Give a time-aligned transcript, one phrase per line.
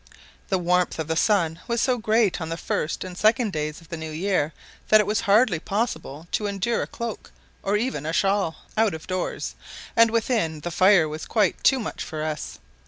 [0.49, 3.89] The warmth of the sun was so great on the first and second days of
[3.89, 4.51] the new year
[4.87, 7.31] that it was hardly possible to endure a cloak,
[7.61, 9.53] or even shawl, out of doors;
[9.95, 12.57] and within, the fire was quite too much for us.